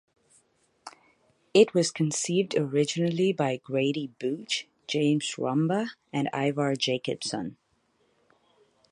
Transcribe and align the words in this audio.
It 1.53 1.75
was 1.75 1.91
conceived 1.91 2.55
originally 2.57 3.33
by 3.33 3.57
Grady 3.57 4.07
Booch, 4.19 4.67
James 4.87 5.35
Rumbaugh, 5.37 5.89
and 6.11 6.27
Ivar 6.33 6.75
Jacobson. 6.75 7.57